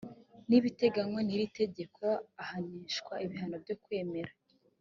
n 0.47 0.49
ibiteganywa 0.59 1.19
n 1.23 1.29
iri 1.35 1.47
tegeko 1.59 2.05
ahanishwa 2.41 3.13
ibihano 3.25 3.55
byo 3.63 3.75
kwemera 3.83 4.31